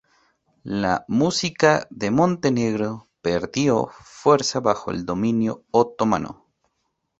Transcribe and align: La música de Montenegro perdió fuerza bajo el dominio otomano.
La 0.81 1.05
música 1.07 1.85
de 1.91 2.09
Montenegro 2.09 3.07
perdió 3.21 3.91
fuerza 4.03 4.59
bajo 4.59 4.89
el 4.89 5.05
dominio 5.05 5.63
otomano. 5.69 6.47